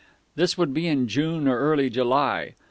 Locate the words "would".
0.57-0.73